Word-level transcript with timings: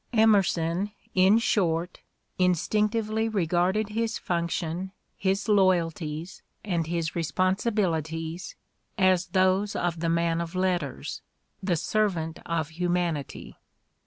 Emerson, 0.13 0.89
in 1.13 1.37
short, 1.37 1.99
instinctively 2.39 3.29
regarded 3.29 3.89
his 3.89 4.17
function, 4.17 4.91
his 5.15 5.47
loyalties 5.47 6.41
and 6.65 6.87
his 6.87 7.15
responsibilities 7.15 8.55
as 8.97 9.27
those 9.27 9.75
of 9.75 9.99
the 9.99 10.09
man 10.09 10.41
of 10.41 10.55
letters, 10.55 11.21
the 11.61 11.75
servant 11.75 12.39
of 12.47 12.69
humanity. 12.69 13.59